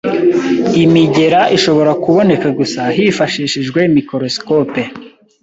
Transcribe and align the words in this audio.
Imigera 0.83 1.39
irashobora 1.55 1.91
kuboneka 2.03 2.47
gusa 2.59 2.81
hifashishijwe 2.95 3.79
microscope. 3.95 4.81